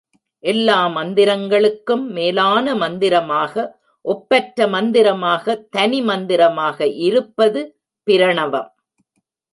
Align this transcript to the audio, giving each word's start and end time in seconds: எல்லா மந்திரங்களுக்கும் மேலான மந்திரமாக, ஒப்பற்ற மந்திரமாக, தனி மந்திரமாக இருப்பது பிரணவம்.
எல்லா 0.43 0.77
மந்திரங்களுக்கும் 0.87 2.05
மேலான 2.07 2.73
மந்திரமாக, 2.75 3.53
ஒப்பற்ற 4.05 4.67
மந்திரமாக, 4.67 5.55
தனி 5.69 6.01
மந்திரமாக 6.01 6.87
இருப்பது 7.01 7.63
பிரணவம். 8.07 8.71